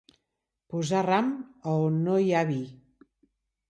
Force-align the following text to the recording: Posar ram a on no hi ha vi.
Posar 0.73 1.03
ram 1.09 1.31
a 1.37 1.77
on 1.85 2.03
no 2.09 2.19
hi 2.25 2.29
ha 2.41 2.45
vi. 2.53 2.63